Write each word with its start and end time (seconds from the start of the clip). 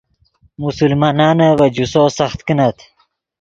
مسلمانانے 0.63 1.49
ڤے 1.57 1.67
جوسو 1.75 2.03
سخت 2.19 2.39
کینت 2.47 2.77